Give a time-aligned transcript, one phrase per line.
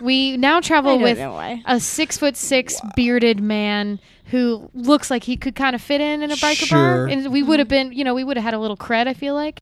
[0.00, 5.54] We now travel with a six foot six bearded man who looks like he could
[5.54, 6.78] kind of fit in in a biker Sure.
[6.78, 9.06] bar, and we would have been, you know, we would have had a little cred.
[9.08, 9.60] I feel like.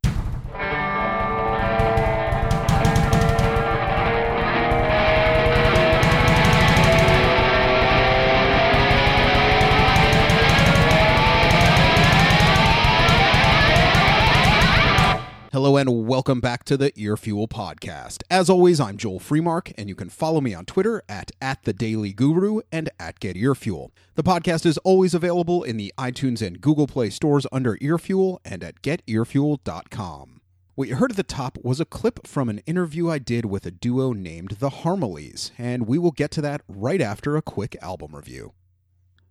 [15.57, 18.23] Hello and welcome back to the Ear Fuel Podcast.
[18.30, 21.73] As always, I'm Joel Freemark, and you can follow me on Twitter at, at the
[21.73, 23.91] Daily Guru and at Get Ear Fuel.
[24.16, 28.63] The podcast is always available in the iTunes and Google Play stores under Earfuel and
[28.63, 30.43] at getearfuel.com.
[30.75, 33.65] What you heard at the top was a clip from an interview I did with
[33.65, 37.79] a duo named the Harmaleighs, and we will get to that right after a quick
[37.80, 38.52] album review.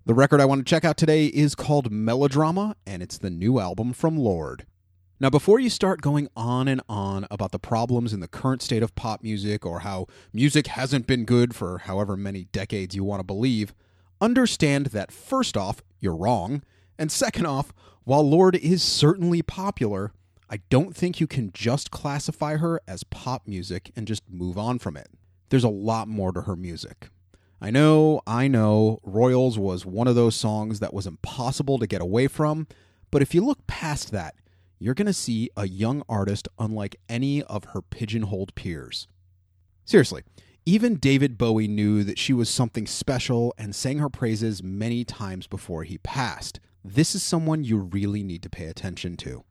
[0.08, 3.60] The record I want to check out today is called Melodrama, and it's the new
[3.60, 4.66] album from Lorde.
[5.18, 8.84] Now, before you start going on and on about the problems in the current state
[8.84, 13.22] of pop music or how music hasn't been good for however many decades you want
[13.22, 13.74] to believe,
[14.20, 16.64] understand that first off, you're wrong,
[17.00, 17.72] and second off,
[18.04, 20.12] while Lorde is certainly popular,
[20.50, 24.80] I don't think you can just classify her as pop music and just move on
[24.80, 25.08] from it.
[25.48, 27.08] There's a lot more to her music.
[27.62, 32.02] I know, I know, Royals was one of those songs that was impossible to get
[32.02, 32.68] away from,
[33.12, 34.36] but if you look past that,
[34.80, 39.08] you're going to see a young artist unlike any of her pigeonholed peers.
[39.86, 40.24] Seriously,
[40.66, 45.46] even David Bowie knew that she was something special and sang her praises many times
[45.46, 46.60] before he passed.
[46.84, 49.44] This is someone you really need to pay attention to.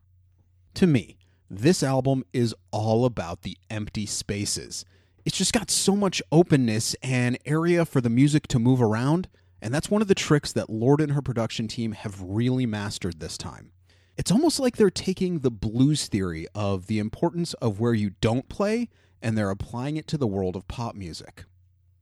[0.75, 1.17] To me,
[1.49, 4.85] this album is all about the empty spaces.
[5.25, 9.29] It's just got so much openness and area for the music to move around,
[9.63, 13.21] and that's one of the tricks that Lorde and her production team have really mastered
[13.21, 13.71] this time.
[14.17, 18.49] It's almost like they're taking the blues theory of the importance of where you don't
[18.49, 18.89] play
[19.21, 21.45] and they're applying it to the world of pop music.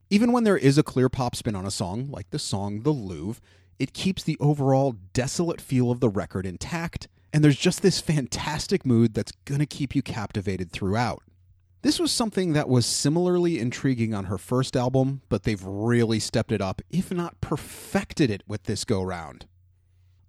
[0.09, 2.91] Even when there is a clear pop spin on a song, like the song The
[2.91, 3.41] Louvre,
[3.79, 8.85] it keeps the overall desolate feel of the record intact, and there's just this fantastic
[8.85, 11.23] mood that's gonna keep you captivated throughout.
[11.81, 16.51] This was something that was similarly intriguing on her first album, but they've really stepped
[16.51, 19.47] it up, if not perfected it with this go round.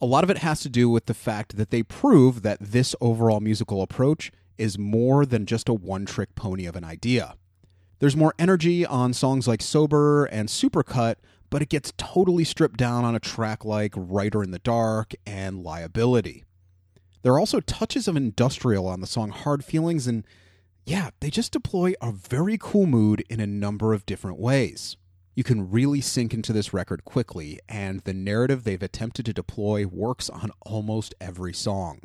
[0.05, 2.95] A lot of it has to do with the fact that they prove that this
[3.01, 7.37] overall musical approach is more than just a one trick pony of an idea.
[8.01, 11.15] There's more energy on songs like Sober and Supercut,
[11.49, 15.63] but it gets totally stripped down on a track like Writer in the Dark and
[15.63, 16.45] Liability.
[17.23, 20.27] There are also touches of industrial on the song Hard Feelings, and
[20.85, 24.99] yeah, they just deploy a very cool mood in a number of different ways.
[25.37, 29.85] You can really sink into this record quickly, and the narrative they've attempted to deploy
[29.85, 32.03] works on almost every song.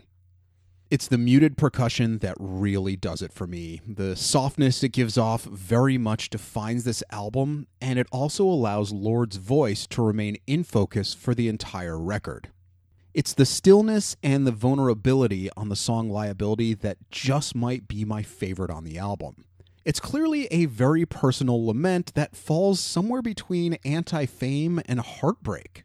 [0.89, 3.81] It's the muted percussion that really does it for me.
[3.87, 9.37] The softness it gives off very much defines this album, and it also allows Lorde's
[9.37, 12.49] voice to remain in focus for the entire record.
[13.13, 18.23] It's the stillness and the vulnerability on the song Liability that just might be my
[18.23, 19.45] favorite on the album.
[19.85, 25.83] It's clearly a very personal lament that falls somewhere between anti fame and heartbreak.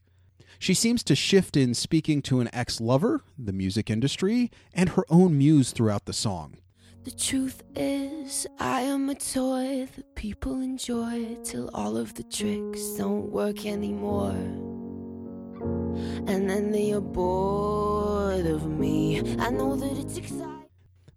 [0.59, 5.05] She seems to shift in speaking to an ex lover, the music industry, and her
[5.09, 6.57] own muse throughout the song.
[7.05, 12.81] The truth is, I am a toy that people enjoy till all of the tricks
[12.97, 14.31] don't work anymore.
[16.27, 19.19] And then they are bored of me.
[19.39, 20.54] I know that it's exciting.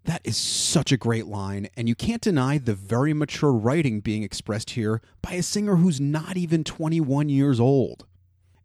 [0.08, 4.24] That is such a great line, and you can't deny the very mature writing being
[4.24, 8.06] expressed here by a singer who's not even 21 years old.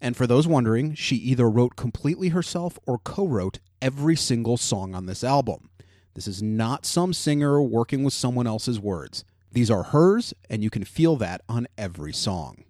[0.01, 4.95] And for those wondering, she either wrote completely herself or co wrote every single song
[4.95, 5.69] on this album.
[6.15, 9.25] This is not some singer working with someone else's words.
[9.51, 12.63] These are hers, and you can feel that on every song.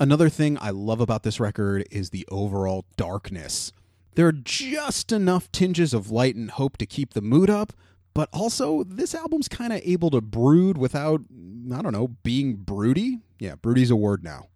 [0.00, 3.72] Another thing I love about this record is the overall darkness.
[4.16, 7.72] There are just enough tinges of light and hope to keep the mood up,
[8.20, 11.22] but also this album's kind of able to brood without,
[11.72, 13.20] I don't know, being broody.
[13.38, 14.48] Yeah, broody's a word now.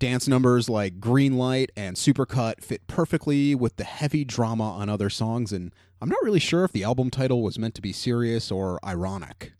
[0.00, 5.08] Dance numbers like Green Light and Supercut fit perfectly with the heavy drama on other
[5.08, 5.72] songs, and
[6.02, 9.52] I'm not really sure if the album title was meant to be serious or ironic.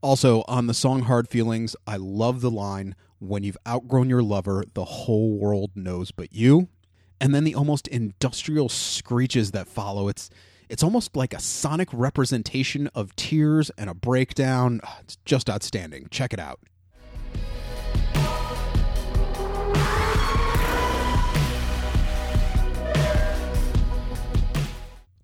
[0.00, 4.62] Also, on the song Hard Feelings, I love the line, When you've outgrown your lover,
[4.74, 6.68] the whole world knows but you.
[7.20, 10.06] And then the almost industrial screeches that follow.
[10.06, 10.30] It's
[10.68, 14.80] it's almost like a sonic representation of tears and a breakdown.
[14.84, 16.08] Ah, it's just outstanding.
[16.10, 16.60] Check it out.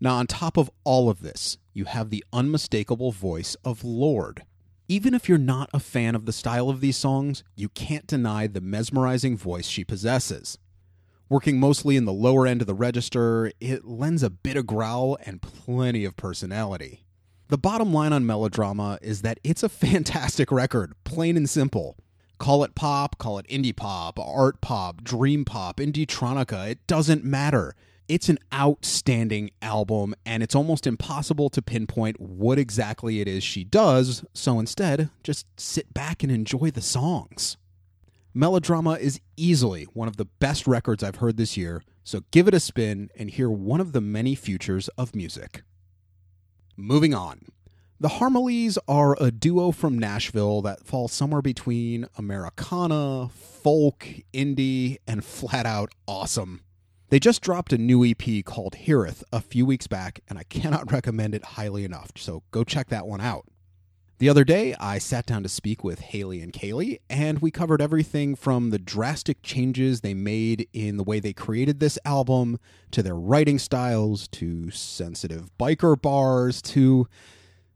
[0.01, 4.43] Now, on top of all of this, you have the unmistakable voice of Lorde.
[4.89, 8.49] Even if you're not a fan of the style of these songs, you can't deny
[8.49, 10.59] the mesmerizing voice she possesses.
[11.33, 15.17] Working mostly in the lower end of the register, it lends a bit of growl
[15.25, 17.07] and plenty of personality.
[17.49, 21.97] The bottom line on Melodrama is that it's a fantastic record, plain and simple.
[22.37, 27.75] Call it pop, call it indie pop, art pop, dream pop, indietronica, it doesn't matter.
[28.09, 33.65] It's an outstanding album, and it's almost impossible to pinpoint what exactly it is she
[33.65, 37.57] does, so instead, just sit back and enjoy the songs.
[38.35, 42.55] Melodrama is easily one of the best records I've heard this year, so give it
[42.55, 45.63] a spin and hear one of the many futures of music.
[46.75, 47.43] Moving on.
[48.01, 55.23] The Harmaleighs are a duo from Nashville that falls somewhere between Americana, folk, indie, and
[55.23, 56.63] flat out awesome.
[57.11, 60.91] They just dropped a new EP called Hiraeth a few weeks back, and I cannot
[60.93, 63.45] recommend it highly enough, so go check that one out.
[64.23, 67.83] The other day, I sat down to speak with Haley and Kaylee, and we covered
[67.83, 72.61] everything from the drastic changes they made in the way they created this album,
[72.93, 77.09] to their writing styles, to sensitive biker bars, to.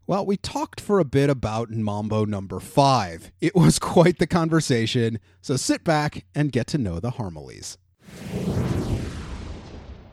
[0.07, 3.33] Well, we talked for a bit about Mambo number five.
[3.41, 7.77] It was quite the conversation, so sit back and get to know the Harmaleighs.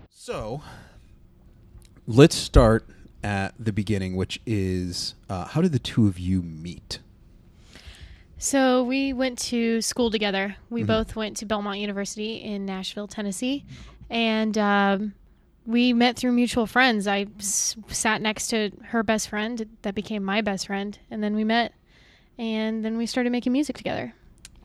[0.09, 0.63] So,
[2.07, 2.89] let's start
[3.23, 6.99] at the beginning, which is uh, how did the two of you meet?
[8.37, 10.57] So we went to school together.
[10.69, 13.63] We both went to Belmont University in Nashville, Tennessee,
[14.09, 15.13] and um,
[15.65, 17.07] we met through mutual friends.
[17.07, 21.35] I s- sat next to her best friend that became my best friend, and then
[21.35, 21.73] we met,
[22.37, 24.13] and then we started making music together.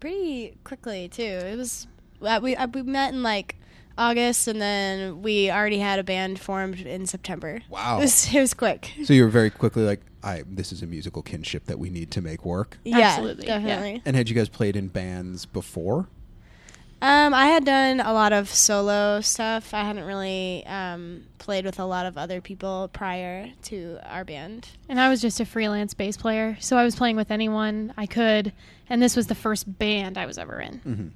[0.00, 1.22] pretty quickly too.
[1.22, 1.86] It was
[2.20, 3.54] uh, we uh, we met in like
[3.98, 7.60] August, and then we already had a band formed in September.
[7.68, 7.98] Wow.
[7.98, 8.92] It was, it was quick.
[9.04, 12.10] So you were very quickly like, I this is a musical kinship that we need
[12.12, 12.78] to make work.
[12.84, 13.58] Yeah, Absolutely, yeah.
[13.58, 14.02] definitely.
[14.04, 16.08] And had you guys played in bands before?
[17.00, 19.72] Um, I had done a lot of solo stuff.
[19.72, 24.68] I hadn't really um, played with a lot of other people prior to our band.
[24.88, 28.06] And I was just a freelance bass player, so I was playing with anyone I
[28.06, 28.52] could,
[28.90, 31.12] and this was the first band I was ever in.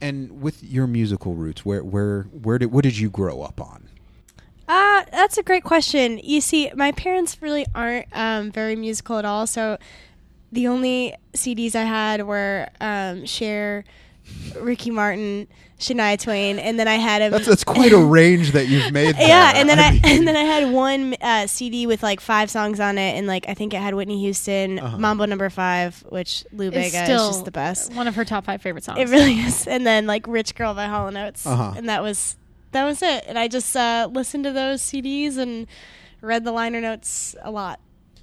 [0.00, 3.88] And with your musical roots, where where where did what did you grow up on?
[4.68, 6.20] Uh, that's a great question.
[6.22, 9.46] You see, my parents really aren't um, very musical at all.
[9.46, 9.78] So
[10.50, 13.84] the only CDs I had were um, Cher,
[14.60, 15.46] Ricky Martin,
[15.78, 19.14] Shania Twain, and then I had a That's that's quite a range that you've made.
[19.18, 19.28] There.
[19.28, 22.50] yeah, and then I, mean- and then I had one uh, CD with like five
[22.50, 24.96] songs on it, and like I think it had Whitney Houston, Uh-huh.
[24.98, 27.92] Mambo Number Five, which Lou It's Bega is still just the best.
[27.94, 28.98] One of her top five favorite songs.
[28.98, 29.66] It really is.
[29.66, 31.74] And then like Rich Girl by Hall and Oates, Uh-huh.
[31.76, 32.36] and that was
[32.72, 33.24] that was it.
[33.26, 35.66] And I just uh, listened to those CDs and
[36.22, 37.78] read the liner notes a lot.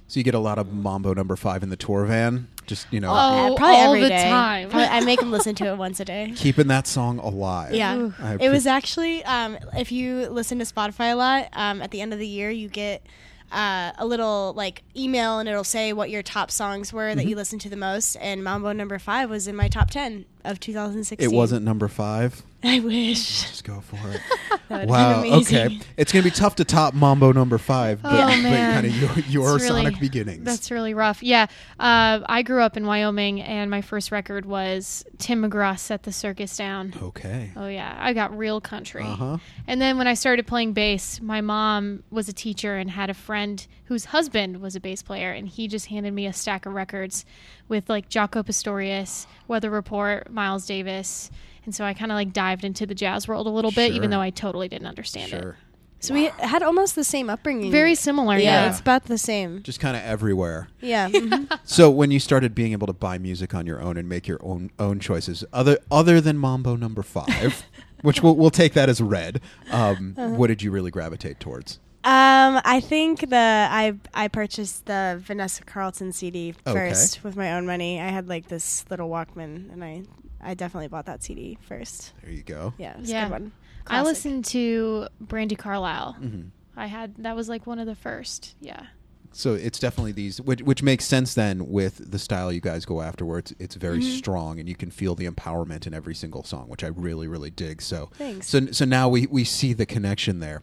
[0.08, 2.48] so you get a lot of Mambo Number Five in the tour van.
[2.66, 3.14] Just you know, Oh,
[3.52, 4.28] Uh, probably all every the day.
[4.28, 4.70] time.
[4.70, 6.32] Probably- I make them listen to it once a day.
[6.36, 7.74] keeping that song alive.
[7.74, 8.14] Yeah, Ooh.
[8.20, 12.00] I it was actually um, if you listen to Spotify a lot, um, at the
[12.00, 13.04] end of the year you get
[13.52, 17.18] uh, a little like email and it'll say what your top songs were Mm-hmm.
[17.18, 18.16] that you listened to the most.
[18.16, 21.28] And Mambo Number Five was in my top ten of 2016.
[21.30, 22.42] It wasn't number five.
[22.64, 23.42] I wish.
[23.42, 24.20] Just go for it.
[24.70, 25.22] Wow.
[25.24, 25.78] Okay.
[25.98, 29.10] It's gonna be tough to top Mambo Number Five, but, Oh, but kind of your,
[29.28, 30.42] your really- sonic beginnings.
[30.42, 31.22] That's really rough.
[31.22, 31.46] Yeah.
[31.78, 36.12] Uh, I grew up in Wyoming, and my first record was Tim McGraw Set the
[36.12, 36.94] Circus Down.
[37.00, 37.52] okay.
[37.56, 37.94] Oh, yeah.
[38.00, 39.04] I got real country.
[39.04, 39.38] Uh huh.
[39.68, 43.14] And then when I started playing bass, my mom was a teacher and had a
[43.14, 46.72] friend whose husband was a bass player, and he just handed me a stack of
[46.72, 47.24] records
[47.68, 51.30] with like Jaco Pastorius, Weather Report, Miles Davis.
[51.64, 53.96] And so I kind of like dived into the jazz world a little bit, Sure.
[53.96, 55.40] even though I totally didn't understand it.
[55.42, 55.56] Sure.
[56.00, 57.70] So we had almost the same upbringing.
[57.70, 58.70] Very similar, yeah, yeah.
[58.70, 59.62] it's about the same.
[59.62, 60.68] Just kind of everywhere.
[60.82, 61.08] Yeah.
[61.10, 61.58] mhm.
[61.64, 64.38] So when you started being able to buy music on your own and make your
[64.42, 67.64] own own choices, other other than Mambo Number Five,
[68.02, 70.34] which we'll we'll take that as red, um, Uh-huh.
[70.34, 71.78] what did you really gravitate towards?
[72.04, 76.90] Um, I think the I I purchased the Vanessa Carlton CD Okay.
[76.90, 78.00] first with my own money.
[78.00, 80.02] I had like this little Walkman, and I
[80.42, 82.12] I definitely bought that CD first.
[82.22, 82.74] There you go.
[82.76, 83.26] Yeah, it was Yeah.
[83.26, 83.52] a good one.
[83.86, 86.12] I listened to Brandi Carlile.
[86.18, 86.42] hmm
[86.76, 88.54] I had that was like one of the first.
[88.60, 88.86] Yeah.
[89.32, 93.00] So it's definitely these, which, which makes sense then with the style you guys go
[93.00, 94.16] after, where it's it's very Mm-hmm.
[94.18, 97.50] strong and you can feel the empowerment in every single song, which I really really
[97.50, 97.80] dig.
[97.80, 98.48] So Thanks.
[98.48, 100.62] so so now we we see the connection there.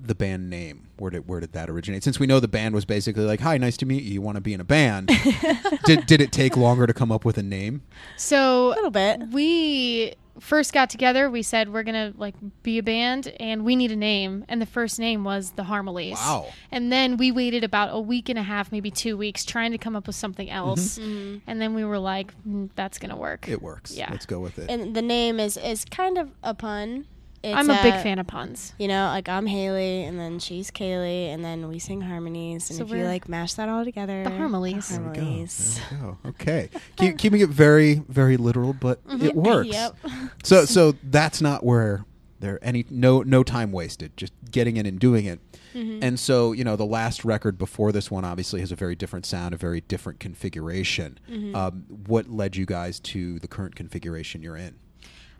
[0.00, 2.04] The band name, where did where did that originate?
[2.04, 4.14] Since we know the band was basically like, "Hi, nice to meet you.
[4.14, 5.08] You want to be in a band?"
[5.84, 7.82] did did it take longer to come up with a name?
[8.16, 9.20] So a little bit.
[9.32, 13.90] we first got together, we said we're gonna like be a band and we need
[13.90, 16.12] a name, and the first name was the Harmaleighs.
[16.12, 16.52] Wow.
[16.70, 19.78] And then we waited about a week and a half, maybe two weeks, trying to
[19.78, 21.38] come up with something else, Mm-hmm.
[21.46, 23.96] and then we were like, "Mm, "That's gonna work." It works.
[23.96, 24.08] Yeah.
[24.10, 24.70] Let's go with it.
[24.70, 27.06] And the name is is kind of a pun.
[27.42, 28.72] It's, I'm a big uh, fan of puns.
[28.78, 32.68] You know, like I'm Haley, and then she's Kaylee, and then we sing harmonies.
[32.70, 34.88] And So if you like mash that all together, the Harmaleighs.
[34.88, 35.20] the There we go.
[35.20, 35.80] harmonies.
[35.90, 36.18] There we go.
[36.30, 36.70] Okay.
[36.96, 39.68] Keep, keeping it very, very literal, but it works.
[39.68, 39.96] Yep.
[40.44, 42.04] So, so that's not where
[42.38, 44.16] there any no no time wasted.
[44.16, 45.40] Just getting in and doing it.
[45.74, 49.26] And so, you know, the last record before this one obviously has a very different
[49.26, 51.18] sound, a very different configuration.
[51.54, 54.76] Um, what led you guys to the current configuration you're in?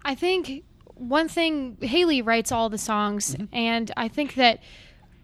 [0.04, 0.62] I think
[0.96, 3.54] one thing Haley writes all the songs, mm-hmm.
[3.54, 4.60] and I think that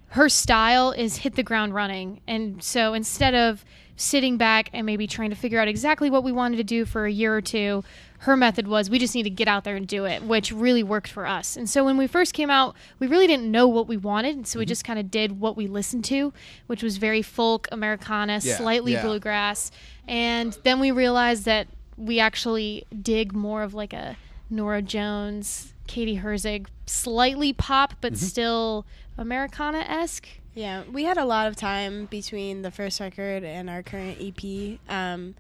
[0.09, 2.21] her style is hit the ground running.
[2.27, 3.65] And so instead of
[3.97, 7.07] sitting back and maybe trying to figure out exactly what we wanted to do for
[7.07, 7.83] a year or two,
[8.19, 10.83] her method was we just need to get out there and do it, which really
[10.83, 11.57] worked for us.
[11.57, 14.59] And so when we first came out, we really didn't know what we wanted, so
[14.59, 14.69] we mm-hmm.
[14.69, 16.33] just kind of did what we listened to,
[16.67, 19.03] which was very folk, Americana, Yeah, slightly yeah.
[19.03, 19.71] bluegrass.
[20.07, 24.17] And then we realized that we actually dig more of like a
[24.53, 28.25] Norah Jones, Katie Herzig, slightly pop, but Mm-hmm.
[28.25, 28.87] still
[29.19, 30.29] Americana esque.
[30.55, 34.79] Yeah, we had a lot of time between the first record and our current EP.
[34.89, 35.35] Um,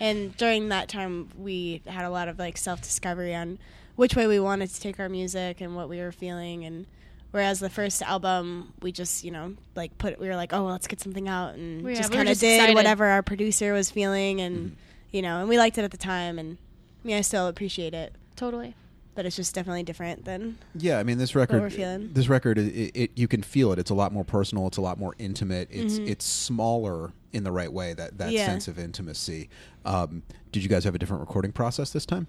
[0.00, 3.58] and during that time, we had a lot of like self discovery on
[3.96, 6.64] which way we wanted to take our music and what we were feeling.
[6.66, 6.86] And
[7.30, 10.72] whereas the first album, we just you know like put we were like, oh, well,
[10.72, 12.74] let's get something out and Yeah, just we kind of did excited.
[12.74, 14.76] whatever our producer was feeling, and
[15.10, 16.38] you know, and we liked it at the time.
[16.38, 16.58] And
[17.02, 18.74] I mean, I still appreciate it, Totally.
[19.14, 21.60] but it's just definitely different than Yeah, I mean this record.
[21.60, 22.10] we're feeling.
[22.12, 23.78] This record, it, it you can feel it.
[23.78, 24.66] It's a lot more personal.
[24.68, 25.68] It's a lot more intimate.
[25.70, 27.94] It's it's smaller in the right way.
[27.94, 28.36] That that Mm-hmm.
[28.36, 28.46] Yeah.
[28.46, 29.48] sense of intimacy.
[29.84, 32.26] Um, did you guys have a different recording process this time?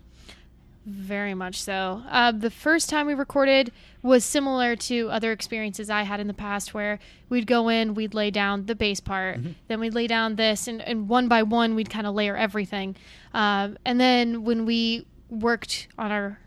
[0.86, 2.02] Very much so.
[2.10, 6.34] Uh, the first time we recorded was similar to other experiences I had in the
[6.34, 6.98] past where
[7.28, 10.82] we'd go in, we'd lay down the bass part, then we'd lay down this, and,
[10.82, 12.96] and one by one we'd kind of layer everything.
[13.34, 16.40] Um, and then when we worked on our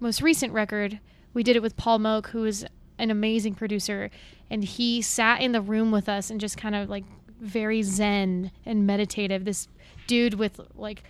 [0.00, 1.00] most recent record,
[1.34, 2.64] we did it with Paul Moak, who is
[2.98, 4.10] an amazing producer,
[4.50, 7.04] and he sat in the room with us and just kind of like
[7.40, 9.44] very zen and meditative.
[9.44, 9.68] This
[10.06, 11.02] dude with like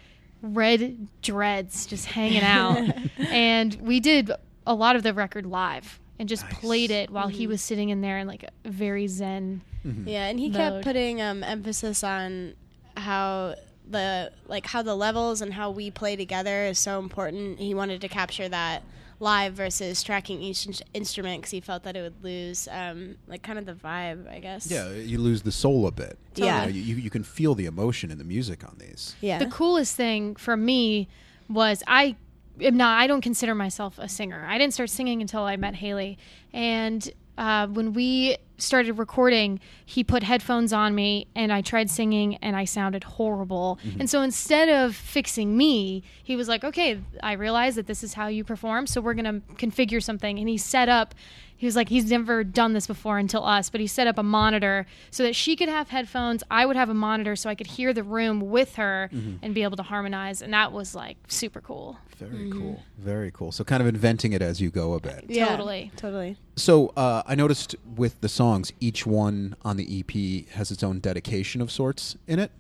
[0.43, 2.95] red dreads just hanging out.
[3.19, 4.31] and we did
[4.67, 8.01] a lot of the record live and just played it while he was sitting in
[8.01, 9.63] there in like a very zen.
[9.85, 10.57] Yeah, and he mode.
[10.57, 12.55] kept putting um, emphasis on
[12.97, 13.55] how
[13.91, 17.59] the like how the levels and how we play together is so important.
[17.59, 18.83] He wanted to capture that
[19.21, 23.43] live versus tracking each in- instrument because he felt that it would lose um, like
[23.43, 24.71] kind of the vibe, I guess.
[24.71, 26.19] Yeah, you lose the soul a bit.
[26.35, 26.67] Yeah.
[26.67, 29.17] You, know, you, you can feel the emotion in the music on these.
[29.21, 29.39] yeah.
[29.39, 31.09] The coolest thing for me
[31.49, 32.17] was I
[32.61, 34.45] am not I don't consider myself a singer.
[34.49, 36.19] I didn't start singing until I met Haley.
[36.53, 42.37] And uh, when we started recording, he put headphones on me and I tried singing
[42.37, 43.79] and I sounded horrible.
[43.85, 44.01] Mm-hmm.
[44.01, 48.15] And so instead of fixing me, he was like, okay, I realize that this is
[48.15, 48.87] how you perform.
[48.87, 50.39] So we're going to configure something.
[50.39, 51.15] And he set up,
[51.57, 54.23] he was like, he's never done this before until us, but he set up a
[54.23, 56.45] monitor so that she could have headphones.
[56.51, 59.37] I would have a monitor so I could hear the room with her mm-hmm.
[59.43, 60.43] and be able to harmonize.
[60.43, 61.99] And that was like super cool.
[62.17, 62.61] Very mm-hmm.
[62.61, 62.83] cool.
[62.99, 63.53] Very cool.
[63.53, 65.25] So kind of inventing it as you go a bit.
[65.29, 65.93] yeah, totally.
[65.97, 66.37] Totally.
[66.57, 70.99] So uh, I noticed with the songs, each one on the EP has its own
[71.01, 72.51] dedication of sorts in it.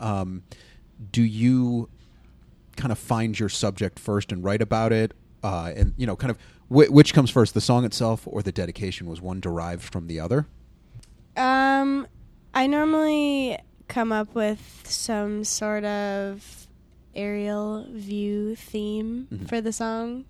[0.00, 0.42] Um,
[1.12, 1.88] do you
[2.76, 5.12] kind of find your subject first and write about it,
[5.42, 6.36] uh, and you know, kind of
[6.68, 9.06] wh- which comes first, the song itself or the dedication?
[9.08, 10.46] Was one derived from the other?
[11.36, 12.06] Um,
[12.54, 16.66] I normally come up with some sort of
[17.14, 19.48] aerial view theme Mhm.
[19.48, 20.24] for the song.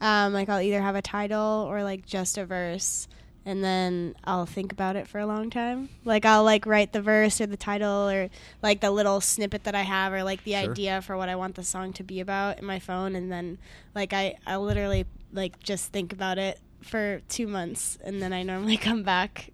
[0.00, 3.06] Um, like I'll either have a title or like just a verse,
[3.44, 5.88] and then I'll think about it for a long time.
[6.04, 8.30] Like I'll like write the verse or the title or
[8.62, 10.70] like the little snippet that I have or like the Sure.
[10.70, 13.58] idea for what I want the song to be about in my phone, and then
[13.94, 18.42] like I I literally like just think about it for two months, and then I
[18.42, 19.50] normally come back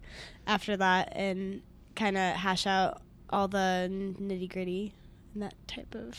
[0.46, 1.62] after that and
[1.94, 3.88] kind of hash out all the
[4.20, 4.94] nitty gritty
[5.34, 6.16] and that type of.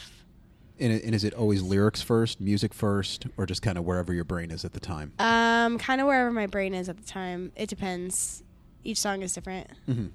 [0.79, 4.23] And, and is it always lyrics first, music first, or just kind of wherever your
[4.23, 5.11] brain is at the time?
[5.19, 7.51] Um, kind of wherever my brain is at the time.
[7.55, 8.43] It depends.
[8.83, 9.67] Each song is different.
[9.85, 10.05] hmm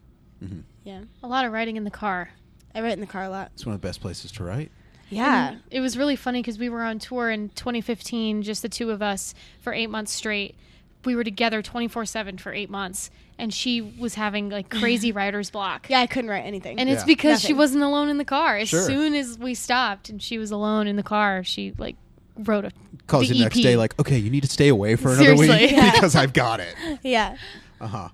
[0.41, 2.31] hmm Yeah, A lot of writing in the car.
[2.75, 3.51] I write in the car a lot.
[3.55, 4.71] It's one of the best places to write.
[5.11, 8.69] Yeah, And it was really funny because we were on tour in 2015, just the
[8.69, 10.57] two of us, for eight months straight.
[11.05, 15.51] We were together 24 7 for eight months, and she was having like crazy writer's
[15.51, 15.89] block.
[15.91, 16.01] yeah.
[16.01, 16.79] I couldn't write anything.
[16.79, 17.07] And it's Yeah.
[17.07, 18.57] because she wasn't alone in the car.
[18.57, 18.83] As Sure.
[18.83, 21.97] soon as we stopped and she was alone in the car, she like
[22.37, 22.71] wrote a
[23.07, 23.63] Calls the you next EP.
[23.63, 25.91] day, like, okay, you need to stay away for another week Yeah.
[25.95, 26.75] because I've got it.
[27.03, 27.37] Yeah.
[27.81, 28.09] Uh huh.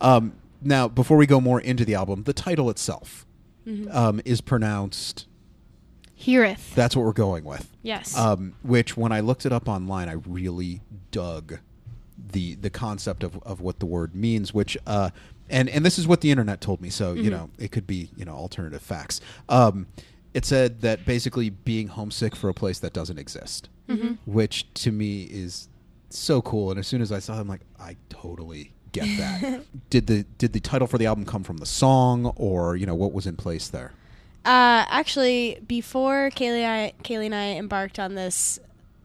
[0.00, 0.32] Um,
[0.62, 3.24] now, before we go more into the album, the title itself
[3.90, 5.26] um, is pronounced.
[6.18, 6.74] hiraeth.
[6.74, 7.68] That's what we're going with.
[7.82, 8.16] yes.
[8.16, 10.80] Um, which, when I looked it up online, I really
[11.10, 11.58] dug
[12.18, 14.52] the the concept of, of what the word means.
[14.54, 15.10] Which, uh,
[15.48, 16.90] and and this is what the internet told me.
[16.90, 19.20] So you know, it could be you know alternative facts.
[19.48, 19.86] Um,
[20.34, 23.68] it said that basically being homesick for a place that doesn't exist,
[24.26, 25.68] which to me is
[26.10, 26.70] so cool.
[26.70, 29.64] And as soon as I saw, it, I'm like, I totally get that.
[29.90, 32.94] did the did the title for the album come from the song, or you know
[32.94, 33.92] what was in place there?
[34.44, 38.58] Uh, actually, before Kaylee, I, Kaylee and I embarked on this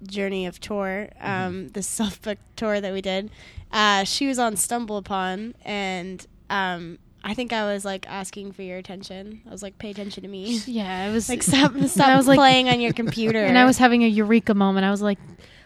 [0.03, 3.29] journey of tour, um, this self-book tour that we did,
[3.71, 8.61] uh, she was on Stumble Upon, and um, I think I was like asking for
[8.61, 9.41] your attention.
[9.47, 12.27] I was like, "Pay attention to me." yeah, it was Like, stop, stop I was
[12.27, 13.43] like- playing on your computer.
[13.43, 14.85] and I was having a eureka moment.
[14.85, 15.19] I was like,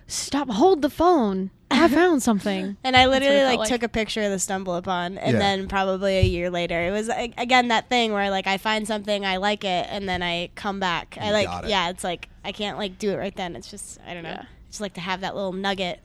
[0.08, 0.50] "Stop!
[0.50, 1.52] Hold the phone!
[1.70, 3.70] I found something." And I literally like, like.
[3.70, 5.40] took a picture of the stumble upon, and Yeah.
[5.40, 8.88] then probably a year later, it was like, again that thing where like I find
[8.88, 11.18] something, I like it, and then I come back.
[11.22, 11.70] I like, it.
[11.70, 13.56] yeah, it's like I can't like do it right then.
[13.56, 14.30] It's just I don't know.
[14.30, 14.44] Yeah.
[14.44, 16.00] I just like to have that little nugget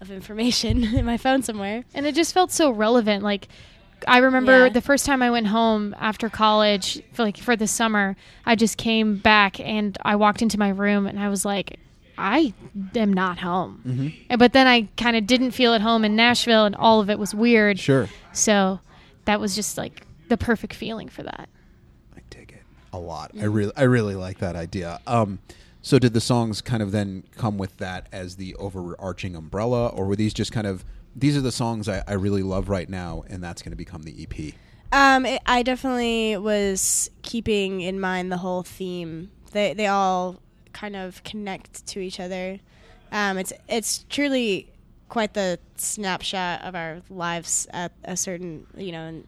[0.00, 1.84] of information in my phone somewhere.
[1.94, 3.48] and it just felt so relevant like
[4.06, 4.72] i remember Yeah.
[4.72, 8.14] the first time i went home after college for like for the summer
[8.46, 11.80] i just came back and i walked into my room and i was like
[12.16, 12.54] i
[12.94, 14.36] am not home Mm-hmm.
[14.36, 17.18] But then i kind of didn't feel at home in nashville and all of it
[17.18, 18.08] was weird Sure.
[18.32, 18.78] so
[19.24, 21.48] that was just like the perfect feeling for that
[22.16, 23.32] I dig it a lot.
[23.40, 25.00] I really, I really like that idea.
[25.08, 25.40] Um,
[25.82, 30.06] so did the songs kind of then come with that as the overarching umbrella, or
[30.06, 33.24] were these just kind of these are the songs I, I really love right now,
[33.28, 34.54] and that's going to become the EP?
[34.92, 39.30] Um, it, I definitely was keeping in mind the whole theme.
[39.52, 40.40] They they all
[40.72, 42.60] kind of connect to each other.
[43.12, 44.70] Um, it's it's truly
[45.08, 49.06] quite the snapshot of our lives at a certain you know.
[49.06, 49.26] And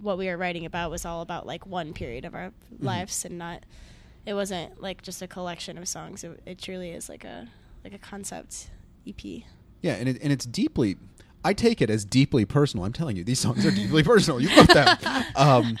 [0.00, 3.38] what we were writing about was all about like one period of our lives, and
[3.38, 3.64] not.
[4.26, 6.24] It wasn't like just a collection of songs.
[6.24, 7.48] It, it truly is like a
[7.84, 8.70] like a concept
[9.06, 9.42] EP.
[9.82, 10.96] Yeah, and it, and it's deeply.
[11.44, 12.84] I take it as deeply personal.
[12.84, 14.40] I'm telling you, these songs are deeply personal.
[14.40, 14.98] You wrote them,
[15.36, 15.78] um,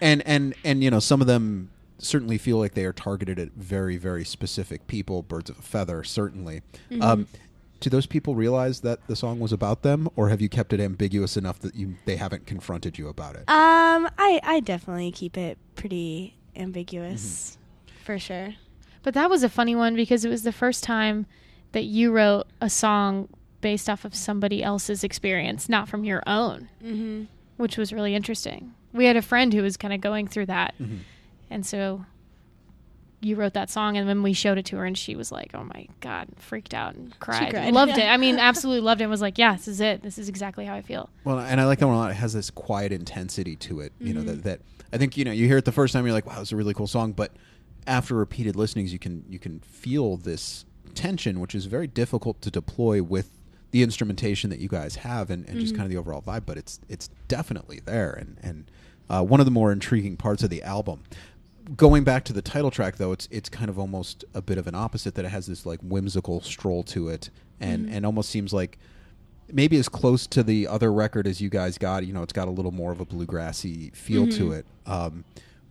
[0.00, 3.52] and and and you know some of them certainly feel like they are targeted at
[3.52, 5.22] very very specific people.
[5.22, 6.62] Birds of a feather, certainly.
[7.00, 7.26] Um,
[7.80, 10.80] do those people realize that the song was about them, or have you kept it
[10.80, 13.42] ambiguous enough that you they haven't confronted you about it?
[13.48, 17.58] Um, I I definitely keep it pretty ambiguous,
[18.06, 18.54] for sure.
[19.02, 21.26] but that was a funny one because it was the first time
[21.72, 23.28] that you wrote a song
[23.60, 27.24] based off of somebody else's experience not from your own Mm-hmm.
[27.56, 28.72] which was really interesting.
[28.92, 30.74] We had a friend who was kind of going through that.
[31.50, 32.04] And so
[33.20, 35.50] you wrote that song, and then we showed it to her, and she was like,
[35.54, 37.50] oh my God, freaked out and cried.
[37.50, 37.72] cried.
[37.72, 38.04] Loved it.
[38.04, 40.02] I mean, absolutely loved it and was like, yeah, this is it.
[40.02, 41.08] This is exactly how I feel.
[41.24, 42.10] Well, and I like that one a lot.
[42.10, 43.92] It has this quiet intensity to it.
[44.00, 44.60] You know that that
[44.92, 46.56] I think you know you hear it the first time you're like, wow, it's a
[46.56, 47.32] really cool song, but
[47.86, 52.50] after repeated listenings, you can you can feel this tension, which is very difficult to
[52.50, 53.30] deploy with
[53.70, 56.42] the instrumentation that you guys have and, and just kind of the overall vibe.
[56.46, 58.70] But it's it's definitely there, and and
[59.08, 61.02] uh, one of the more intriguing parts of the album.
[61.76, 64.66] Going back to the title track, though, it's it's kind of almost a bit of
[64.66, 68.52] an opposite that it has this like whimsical stroll to it, and and almost seems
[68.52, 68.78] like
[69.52, 72.06] maybe as close to the other record as you guys got.
[72.06, 74.66] You know, it's got a little more of a bluegrassy feel to it.
[74.86, 75.24] Um,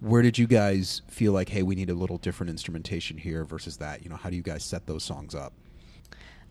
[0.06, 3.78] where did you guys feel like, hey, we need a little different instrumentation here versus
[3.78, 4.04] that?
[4.04, 5.52] You know, how do you guys set those songs up?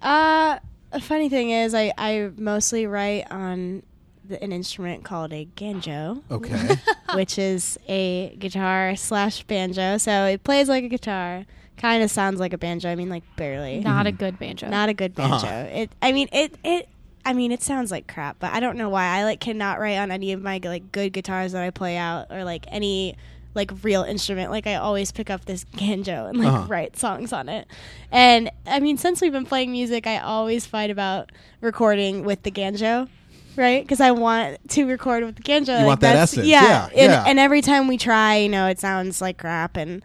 [0.02, 0.58] Uh,
[0.90, 3.84] a funny thing is, I I mostly write on
[4.24, 6.76] the, an instrument called a Ganjo, Okay,
[7.14, 9.98] which is a guitar slash banjo.
[9.98, 12.90] So it plays like a guitar, kind of sounds like a banjo.
[12.90, 13.80] I mean, like barely.
[13.80, 14.68] Not a good banjo.
[14.68, 15.46] Not a good banjo.
[15.46, 15.68] Uh-huh.
[15.70, 15.90] It.
[16.02, 16.56] I mean, it.
[16.64, 16.88] It.
[17.24, 19.04] I mean, it sounds like crap, but I don't know why.
[19.04, 22.26] I like cannot write on any of my like good guitars that I play out,
[22.30, 23.16] or like any
[23.54, 24.50] like real instrument.
[24.50, 26.66] Like I always pick up this banjo and like Uh-huh.
[26.68, 27.66] write songs on it.
[28.10, 32.50] And I mean, since we've been playing music, I always fight about recording with the
[32.50, 33.08] banjo.
[33.56, 35.78] Right, because I want to record with the banjo.
[35.78, 36.48] You want that that's- essence.
[36.48, 37.24] Yeah, Yeah, and, yeah.
[37.28, 40.02] and every time we try, you know, it sounds like crap, and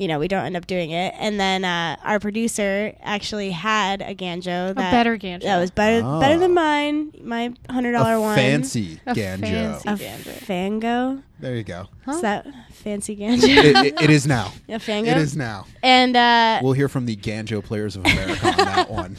[0.00, 1.12] you know, we don't end up doing it.
[1.18, 5.46] And then uh, our producer actually had a Ganjo a better banjo.
[5.46, 6.18] that was better Oh.
[6.18, 7.12] better than mine.
[7.22, 9.46] My hundred dollar one, fancy A banjo.
[9.78, 10.32] fancy- a Ganjo.
[10.44, 11.22] Fango.
[11.38, 11.86] There you go.
[12.06, 12.12] Huh?
[12.12, 13.44] Is that fancy Ganjo?
[13.44, 14.52] it, it, it is now.
[14.70, 15.10] a Fango.
[15.10, 15.66] It is now.
[15.82, 19.18] And uh, We'll hear from the Ganjo Players of America on that one.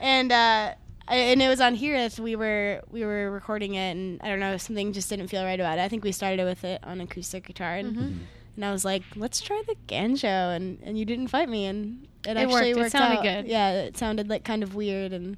[0.00, 0.74] and uh,
[1.06, 2.18] and it was on Hiraeth.
[2.18, 5.60] We were we were recording it, and I don't know, something just didn't feel right
[5.60, 5.82] about it.
[5.82, 8.18] I think we started with it on acoustic guitar, and Mm-hmm.
[8.56, 12.06] And I was like, let's try the Ganjo, and and you didn't fight me, and
[12.26, 12.86] it, It actually worked.
[12.86, 13.22] It sounded out.
[13.22, 13.46] good.
[13.46, 15.36] Yeah, it sounded like kind of weird, and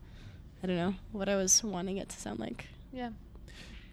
[0.62, 2.66] I don't know what I was wanting it to sound like.
[2.92, 3.10] Yeah.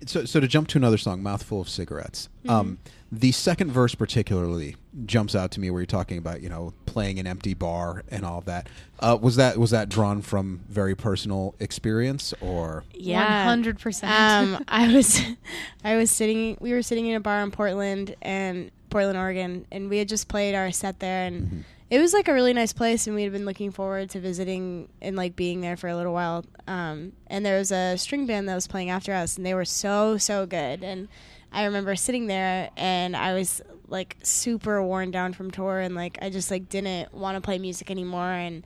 [0.05, 2.77] So, so to jump to another song, "Mouthful of Cigarettes." Um,
[3.09, 7.19] the second verse particularly jumps out to me, where you're talking about you know playing
[7.19, 8.67] an empty bar and all of that.
[8.99, 14.03] Uh, was that was that drawn from very personal experience, or Yeah, 100%.
[14.03, 15.21] Um, I was,
[15.85, 16.57] I was sitting.
[16.59, 20.27] We were sitting in a bar in Portland and Portland, Oregon, and we had just
[20.27, 23.31] played our set there, and it was like a really nice place, and we had
[23.31, 26.45] been looking forward to visiting and like being there for a little while.
[26.67, 29.65] Um, and there was a string band that was playing after us, and they were
[29.65, 30.83] so so good.
[30.83, 31.07] And
[31.51, 36.19] I remember sitting there, and I was like super worn down from tour, and like
[36.21, 38.63] I just like didn't want to play music anymore, and.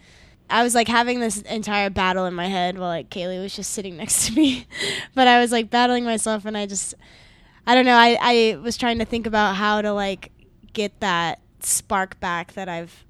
[0.50, 3.72] I was like having this entire battle in my head while like Kaylee was just
[3.72, 4.66] sitting next to me.
[5.14, 6.96] but I was like battling myself and I just
[7.68, 10.32] I don't know, I, I was trying to think about how to like
[10.72, 13.06] get that spark back that I've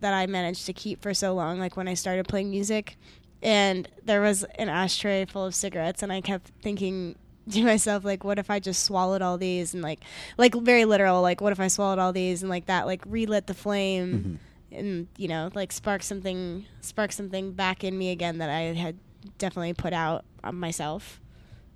[0.00, 2.96] that I managed to keep for so long, like when I started playing music.
[3.44, 7.14] And there was an ashtray full of cigarettes and I kept thinking
[7.50, 10.00] to myself like what if I just swallowed all these and like
[10.36, 13.46] like very literal, like what if I swallowed all these and like that like relit
[13.46, 14.40] the flame
[14.72, 14.78] mm-hmm.
[14.78, 18.96] and you know like spark something spark something back in me again that I had
[19.38, 21.20] definitely put out on myself.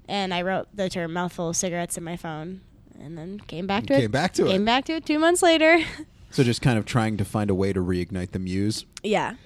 [0.09, 2.61] And I wrote the term mouthful of cigarettes in my phone
[3.01, 4.01] and then came back to it.
[4.01, 4.65] came back to Came it?
[4.67, 5.79] back to it 2 months later.
[6.31, 8.85] So just kind of trying to find a way to reignite the muse.
[9.03, 9.37] yeah.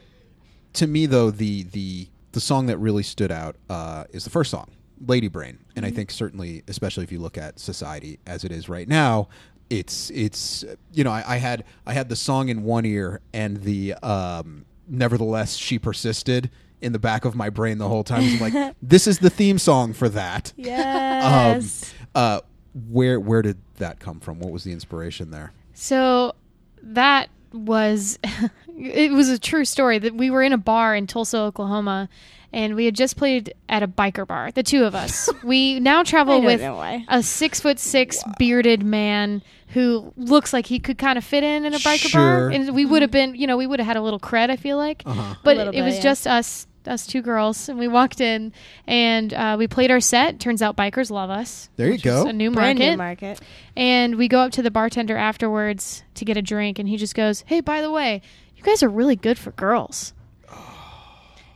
[0.73, 4.51] To me, though, the the the song that really stood out uh, is the first
[4.51, 4.71] song,
[5.07, 8.69] "Lady Brain," and I think certainly, especially if you look at society as it is
[8.69, 9.29] right now,
[9.69, 13.59] it's it's you know I, I had I had the song in one ear and
[13.59, 16.51] the um, nevertheless she persisted
[16.83, 18.23] in the back of my brain the whole time.
[18.23, 20.53] So I'm like, this is the theme song for that.
[20.57, 21.93] Yes.
[21.93, 22.41] Um, uh,
[22.89, 24.39] where where did that come from?
[24.41, 25.53] What was the inspiration there?
[25.75, 26.35] So
[26.83, 28.19] that was
[28.79, 32.09] it was a true story that we were in a bar in Tulsa, Oklahoma,
[32.53, 34.51] and we had just played at a biker bar.
[34.53, 35.29] The two of us.
[35.45, 40.99] we now travel with a six foot six bearded man who looks like he could
[40.99, 42.21] kind of fit in in a biker Sure.
[42.21, 44.51] bar, and we would have been, you know, we would have had a little cred.
[44.51, 45.35] I feel like, Uh-huh.
[45.45, 46.03] but it, bit, was yeah.
[46.03, 46.67] just us.
[46.87, 48.53] Us two girls, and we walked in,
[48.87, 50.41] and uh, we played our set.
[50.41, 51.69] Turns out bikers love us.
[51.77, 52.27] There you go.
[52.27, 52.91] A new Brand market.
[52.93, 53.41] new market.
[53.77, 57.15] And we go up to the bartender afterwards to get a drink, and he just
[57.15, 58.23] goes, "Hey, by the way,
[58.57, 60.15] you guys are really good for girls."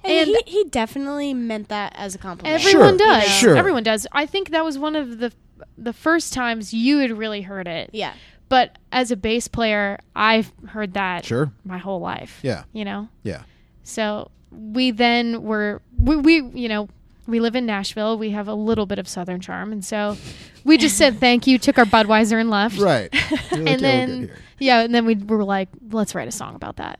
[0.05, 2.63] And, And- he, he definitely meant that as a compliment.
[2.63, 3.29] Everyone Sure, does.
[3.29, 3.57] sure.
[3.57, 4.07] Everyone does.
[4.13, 5.33] I think that was one of the
[5.79, 7.91] the first times you had really heard it.
[7.93, 8.13] yeah.
[8.51, 11.51] But as a bass player, I've heard that Sure.
[11.65, 12.41] my whole life.
[12.43, 12.65] Yeah.
[12.75, 13.09] You know.
[13.23, 13.43] Yeah.
[13.83, 16.89] So we then were we, we you know
[17.27, 18.19] we live in Nashville.
[18.19, 20.17] We have a little bit of Southern charm, and so
[20.65, 22.79] we just said thank you, took our Budweiser, and left.
[22.79, 23.13] Right.
[23.51, 26.55] Like, and "Yeah, we're then yeah, and then we were like, let's write a song
[26.55, 26.99] about that,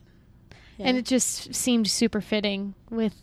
[0.79, 3.13] and it just seemed super fitting with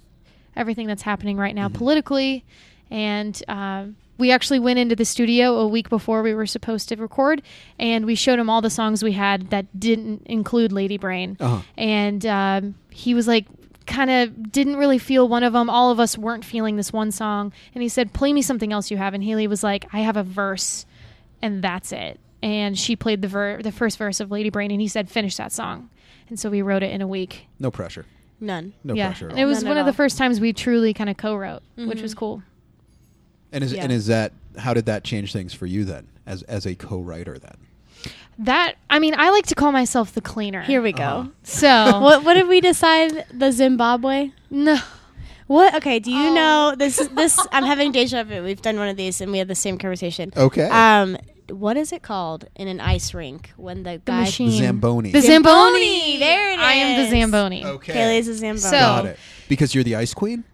[0.56, 1.72] everything that's happening right Mm-hmm.
[1.72, 2.44] now politically,
[2.90, 6.96] and um, we actually went into the studio a week before we were supposed to
[6.96, 7.42] record,
[7.78, 11.62] and we showed him all the songs we had that didn't include Lady Brain, Uh-huh.
[11.76, 13.46] and um, he was like.
[13.86, 15.68] Kind of didn't really feel one of them.
[15.68, 18.90] All of us weren't feeling this one song, and he said, "Play me something else
[18.90, 20.86] you have." And Haley was like, "I have a verse,
[21.40, 22.20] and that's it.
[22.42, 25.36] And she played the ver- the first verse of Lady Brain, and he said, "Finish
[25.36, 25.90] that song."
[26.28, 27.46] And so we wrote it in a week.
[27.58, 28.06] No pressure.
[28.40, 28.72] None.
[28.82, 29.26] No yeah, pressure.
[29.26, 31.16] At and it was None one at of the first times we truly kind of
[31.16, 32.02] co-wrote, which mm-hmm.
[32.02, 32.42] was cool.
[33.52, 33.82] And is Yeah.
[33.82, 37.38] and is that how did that change things for you then, as as a co-writer
[37.38, 37.56] then?
[38.38, 40.62] That I mean, I like to call myself the cleaner.
[40.62, 41.02] Here we go.
[41.04, 41.28] Uh-huh.
[41.42, 43.26] So what what did we decide?
[43.32, 44.30] The Zimbabwe?
[44.50, 44.78] no,
[45.46, 45.74] What?
[45.76, 45.98] Okay.
[45.98, 46.34] Do you Oh.
[46.34, 46.96] know this?
[47.14, 48.42] This I'm having deja vu.
[48.42, 50.32] We've done one of these, and we had the same conversation.
[50.36, 50.68] Okay.
[50.68, 51.16] Um,
[51.50, 54.20] what is it called in an ice rink when the the guy?
[54.20, 55.12] machine, the Zamboni.
[55.12, 55.80] the Zamboni!
[55.84, 56.18] Zamboni.
[56.18, 57.10] There it I am the.
[57.10, 57.64] Zamboni.
[57.66, 57.92] okay.
[57.92, 58.58] Kaylee's a Zamboni.
[58.60, 59.18] So- Got it.
[59.48, 60.44] Because you're the ice queen.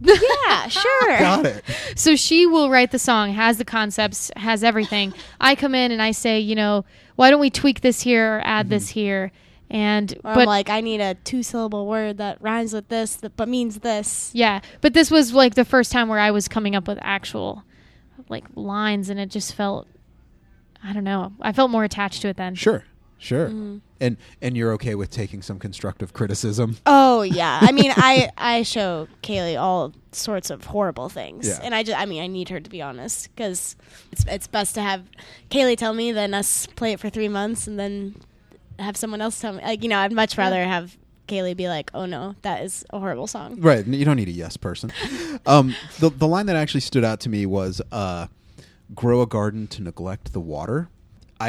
[0.00, 1.18] Yeah, sure.
[1.18, 1.64] Got it.
[1.96, 5.14] So she will write the song, has the concepts, has everything.
[5.40, 6.84] I come in and I say, you know,
[7.16, 9.00] why don't we tweak this here or add this mm-hmm.
[9.00, 9.32] here?
[9.70, 13.16] And Or but I'm like, I need a two syllable word that rhymes with this,
[13.16, 14.30] that, but means this.
[14.34, 17.64] Yeah, but this was like the first time where I was coming up with actual
[18.28, 19.88] like lines, and it just felt
[20.82, 21.32] I don't know.
[21.40, 22.54] I felt more attached to it then.
[22.54, 22.84] Sure.
[23.24, 23.48] Sure.
[23.48, 23.78] Mm-hmm.
[24.00, 26.76] And and you're okay with taking some constructive criticism.
[26.84, 31.60] Oh yeah, I mean, I I show Kaylee all sorts of horrible things, Yeah.
[31.62, 33.76] and I just I mean I need her to be honest because
[34.12, 35.04] it's it's best to have
[35.50, 38.14] Kaylee tell me than us play it for three months and then
[38.78, 39.62] have someone else tell me.
[39.62, 42.98] Like you know, I'd much rather have Kaylee be like, "Oh no, that is a
[42.98, 43.86] horrible song." Right.
[43.86, 44.92] You don't need a yes person.
[45.46, 48.26] um, the the line that actually stood out to me was uh,
[48.94, 50.90] "Grow a garden to neglect the water."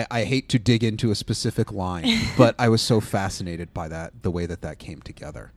[0.01, 2.05] I, I hate to dig into a specific line,
[2.37, 5.51] but I was so fascinated by that, the way that that came together.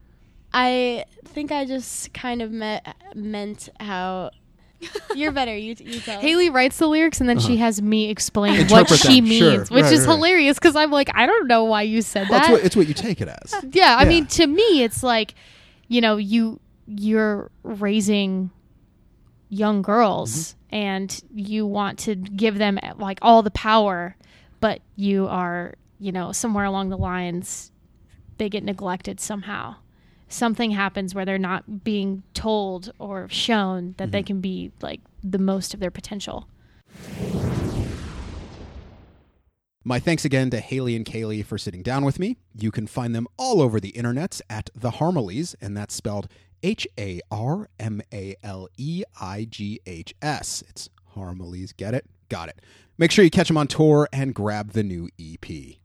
[0.52, 4.30] I think I just kind of met, meant how.
[5.14, 5.56] You're better.
[5.56, 6.20] You, you tell.
[6.20, 8.96] Haley writes the lyrics and then she has me explain what Uh-huh.
[8.96, 9.50] She them, sure.
[9.58, 10.14] means, which Right, is right.
[10.14, 12.52] hilarious because I'm like, I don't know why you said Well, it's, that.
[12.52, 13.54] what, it's what you take it as.
[13.72, 14.08] yeah, I Yeah.
[14.08, 15.34] mean, to me, it's like,
[15.88, 18.50] you know, you you're raising
[19.48, 20.74] young girls Mm-hmm.
[20.76, 24.14] and you want to give them like all the power,
[24.60, 27.72] but you are, you know, somewhere along the lines,
[28.38, 29.76] they get neglected somehow.
[30.28, 34.10] Something happens where they're not being told or shown that Mm-hmm.
[34.12, 36.48] they can be like the most of their potential.
[39.84, 42.36] My thanks again to Haley and Kaylee for sitting down with me.
[42.54, 46.28] You can find them all over the internets at the Harmaleighs, and that's spelled
[46.62, 50.62] H A R M A L E I G H S.
[50.68, 51.74] It's Harmaleighs.
[51.74, 52.04] Get it?
[52.28, 52.60] Got it.
[53.00, 55.76] Make sure you catch them on tour and grab the new EP.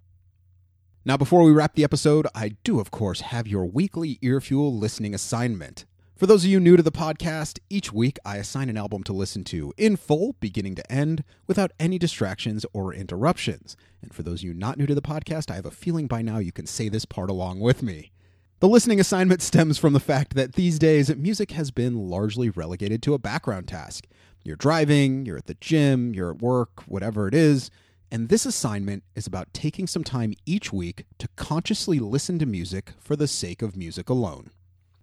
[1.06, 5.14] Now, before we wrap the episode, I do, of course, have your weekly Earfuel listening
[5.14, 5.86] assignment.
[6.16, 9.14] For those of you new to the podcast, each week I assign an album to
[9.14, 13.78] listen to in full, beginning to end, without any distractions or interruptions.
[14.02, 16.24] And for those of you not new to the podcast, I have a feeling by
[16.24, 18.12] now you can say this part along with me.
[18.60, 23.04] The listening assignment stems from the fact that these days, music has been largely relegated
[23.04, 24.08] to a background task.
[24.44, 27.72] You're driving, you're at the gym, you're at work, whatever it is,
[28.12, 32.92] and this assignment is about taking some time each week to consciously listen to music
[33.00, 34.52] for the sake of music alone.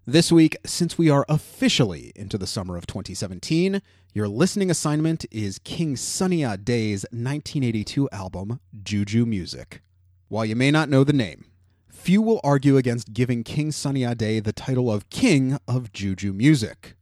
[0.06, 3.80] This week, since we are officially into the summer of 2017,
[4.12, 9.82] your listening assignment is King Sunny Ade's 1982 album, Juju Music.
[10.28, 11.46] While you may not know the name,
[11.88, 16.94] few will argue against giving King Sunny Ade the title of King of Juju Music.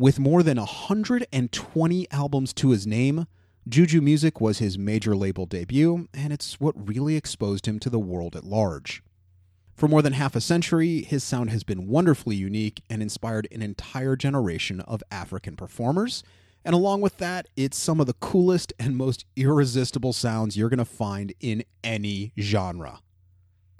[0.00, 3.26] With more than 120 albums to his name,
[3.68, 7.98] Juju Music was his major label debut, and it's what really exposed him to the
[7.98, 9.02] world at large.
[9.74, 13.60] For more than half a century, his sound has been wonderfully unique and inspired an
[13.60, 16.22] entire generation of African performers.
[16.64, 20.78] And along with that, it's some of the coolest and most irresistible sounds you're going
[20.78, 23.00] to find in any genre.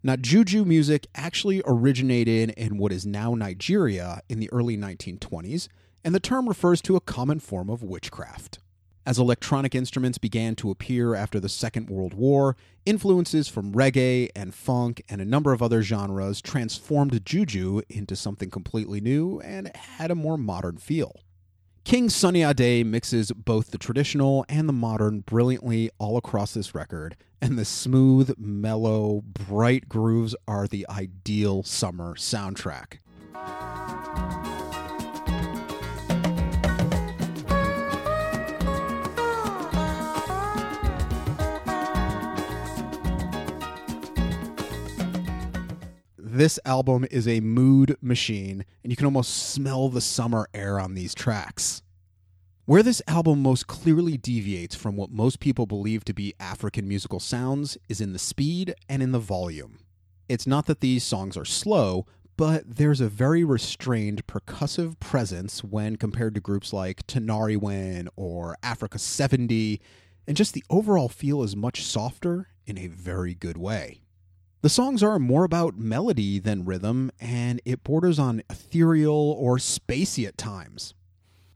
[0.02, 5.68] Now, Juju music actually originated in what is now Nigeria in the early 1920s,
[6.04, 8.58] and the term refers to a common form of witchcraft.
[9.06, 14.54] As electronic instruments began to appear after the Second World War, influences from reggae and
[14.54, 20.10] funk and a number of other genres transformed Juju into something completely new and had
[20.10, 21.16] a more modern feel.
[21.82, 27.16] King Sunny Ade mixes both the traditional and the modern brilliantly all across this record,
[27.40, 32.98] and the smooth, mellow, bright grooves are the ideal summer soundtrack.
[46.40, 50.94] This album is a mood machine, and you can almost smell the summer air on
[50.94, 51.82] these tracks.
[52.64, 57.20] Where this album most clearly deviates from what most people believe to be African musical
[57.20, 59.80] sounds is in the speed and in the volume.
[60.30, 62.06] It's not that these songs are slow,
[62.38, 68.98] but there's a very restrained percussive presence when compared to groups like Tinariwen or Africa
[68.98, 69.78] 70,
[70.26, 74.00] and just the overall feel is much softer in a very good way.
[74.62, 80.28] The songs are more about melody than rhythm, and it borders on ethereal or spacey
[80.28, 80.92] at times.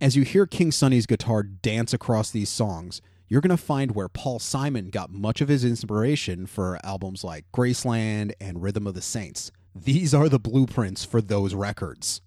[0.00, 4.08] As you hear King Sunny's guitar dance across these songs, you're going to find where
[4.08, 9.02] Paul Simon got much of his inspiration for albums like Graceland and Rhythm of the
[9.02, 9.52] Saints.
[9.74, 12.22] These are the blueprints for those records.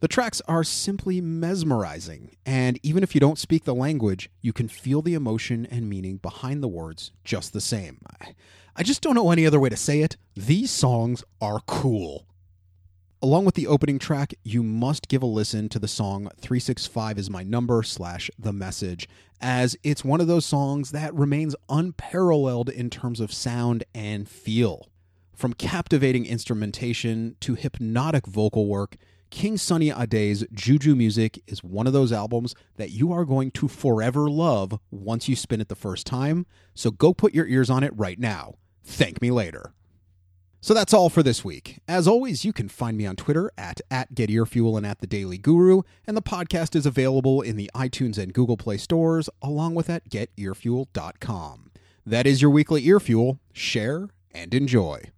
[0.00, 4.68] The tracks are simply mesmerizing, and even if you don't speak the language, you can
[4.68, 8.00] feel the emotion and meaning behind the words just the same.
[8.78, 10.18] I, just don't know any other way to say it.
[10.34, 12.26] These songs are cool.
[13.22, 17.30] Along with the opening track, you must give a listen to the song 365 is
[17.30, 19.08] my number slash the message,
[19.40, 24.90] as it's one of those songs that remains unparalleled in terms of sound and feel.
[25.34, 28.96] From captivating instrumentation to hypnotic vocal work,
[29.30, 33.68] King Sunny Ade's Juju music is one of those albums that you are going to
[33.68, 37.82] forever love once you spin it the first time, so go put your ears on
[37.82, 38.56] it right now.
[38.86, 39.72] Thank me later.
[40.60, 41.80] So that's all for this week.
[41.86, 45.38] As always, you can find me on Twitter at, at GetEarFuel and at The Daily
[45.38, 49.90] Guru, and the podcast is available in the iTunes and Google Play stores, along with
[49.90, 51.70] at GetEarFuel.com.
[52.04, 53.38] That is your weekly Earfuel.
[53.52, 55.10] Share and enjoy.